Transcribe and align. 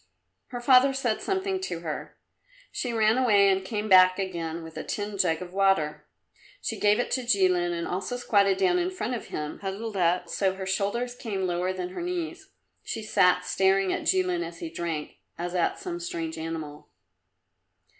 Her 0.47 0.59
father 0.59 0.93
said 0.95 1.21
something 1.21 1.61
to 1.61 1.81
her. 1.81 2.17
She 2.71 2.91
ran 2.91 3.19
away 3.19 3.49
and 3.49 3.63
came 3.63 3.87
back 3.87 4.17
again 4.17 4.63
with 4.63 4.75
a 4.75 4.83
tin 4.83 5.15
jug 5.19 5.43
of 5.43 5.53
water. 5.53 6.07
She 6.59 6.79
gave 6.79 6.97
it 6.99 7.11
to 7.11 7.21
Jilin 7.21 7.71
and 7.71 7.87
also 7.87 8.17
squatted 8.17 8.57
down 8.57 8.79
in 8.79 8.89
front 8.89 9.13
of 9.13 9.27
him, 9.27 9.59
huddled 9.59 9.95
up, 9.97 10.27
so 10.27 10.49
that 10.49 10.57
her 10.57 10.65
shoulders 10.65 11.13
came 11.13 11.45
lower 11.45 11.71
than 11.71 11.89
her 11.89 12.01
knees. 12.01 12.49
She 12.81 13.03
sat 13.03 13.45
staring 13.45 13.93
at 13.93 14.07
Jilin 14.07 14.41
as 14.43 14.57
he 14.57 14.71
drank, 14.71 15.19
as 15.37 15.53
at 15.53 15.77
some 15.77 15.99
strange 15.99 16.35
animal. 16.35 16.89